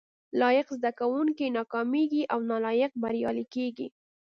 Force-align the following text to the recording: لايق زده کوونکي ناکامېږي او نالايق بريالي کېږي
لايق 0.39 0.67
زده 0.77 0.91
کوونکي 0.99 1.45
ناکامېږي 1.57 2.23
او 2.33 2.39
نالايق 2.49 2.91
بريالي 3.03 3.45
کېږي 3.53 3.87